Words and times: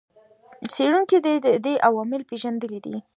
څېړونکو 0.73 1.15
د 1.25 1.27
دې 1.65 1.73
عوامل 1.87 2.21
پېژندلي 2.29 2.79
دي. 2.85 2.95